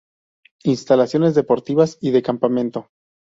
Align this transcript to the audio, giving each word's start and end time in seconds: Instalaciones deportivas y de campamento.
Instalaciones 0.63 1.35
deportivas 1.35 1.99
y 2.01 2.09
de 2.09 2.23
campamento. 2.23 2.87